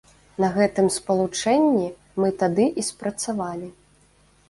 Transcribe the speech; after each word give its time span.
На 0.43 0.47
гэтым 0.55 0.87
спалучэнні 0.95 1.85
мы 2.25 2.35
тады 2.43 2.69
і 2.79 2.89
спрацавалі. 2.91 3.75